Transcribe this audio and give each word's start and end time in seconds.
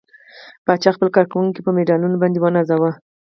پاچا 0.65 0.89
خپل 0.95 1.07
کارکوونکي 1.15 1.59
په 1.63 1.71
مډالونو 1.75 2.17
باندې 2.21 2.39
ونازوه. 2.41 2.91